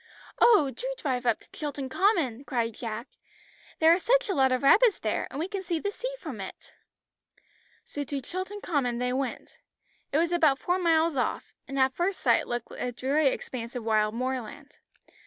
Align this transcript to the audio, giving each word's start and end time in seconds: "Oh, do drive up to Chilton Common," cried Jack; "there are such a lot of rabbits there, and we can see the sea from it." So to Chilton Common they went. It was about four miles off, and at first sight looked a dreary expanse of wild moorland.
"Oh, 0.39 0.71
do 0.71 0.91
drive 0.97 1.27
up 1.27 1.41
to 1.41 1.51
Chilton 1.51 1.87
Common," 1.87 2.43
cried 2.43 2.73
Jack; 2.73 3.05
"there 3.77 3.93
are 3.93 3.99
such 3.99 4.27
a 4.27 4.33
lot 4.33 4.51
of 4.51 4.63
rabbits 4.63 4.97
there, 4.97 5.27
and 5.29 5.39
we 5.39 5.47
can 5.47 5.61
see 5.61 5.77
the 5.77 5.91
sea 5.91 6.11
from 6.19 6.41
it." 6.41 6.73
So 7.85 8.03
to 8.05 8.19
Chilton 8.19 8.61
Common 8.61 8.97
they 8.97 9.13
went. 9.13 9.59
It 10.11 10.17
was 10.17 10.31
about 10.31 10.57
four 10.57 10.79
miles 10.79 11.15
off, 11.15 11.53
and 11.67 11.77
at 11.77 11.93
first 11.93 12.19
sight 12.19 12.47
looked 12.47 12.71
a 12.71 12.91
dreary 12.91 13.27
expanse 13.27 13.75
of 13.75 13.83
wild 13.83 14.15
moorland. 14.15 14.79